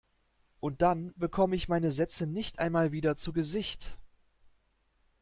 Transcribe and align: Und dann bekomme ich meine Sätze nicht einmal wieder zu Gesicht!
Und 0.59 0.81
dann 0.81 1.13
bekomme 1.15 1.55
ich 1.55 1.69
meine 1.69 1.91
Sätze 1.91 2.25
nicht 2.25 2.57
einmal 2.57 2.91
wieder 2.91 3.17
zu 3.17 3.33
Gesicht! 3.33 3.99